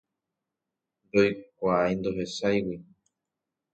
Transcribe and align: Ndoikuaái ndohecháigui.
Ndoikuaái 1.05 1.93
ndohecháigui. 1.97 2.77